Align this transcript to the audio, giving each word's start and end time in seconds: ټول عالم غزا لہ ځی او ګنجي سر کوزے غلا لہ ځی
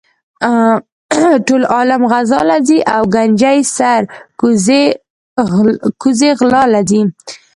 ټول 1.45 1.61
عالم 1.73 2.01
غزا 2.11 2.39
لہ 2.49 2.57
ځی 2.67 2.79
او 2.93 3.01
ګنجي 3.15 3.59
سر 3.75 4.01
کوزے 6.01 6.29
غلا 6.39 6.63
لہ 6.73 6.81
ځی 6.89 7.01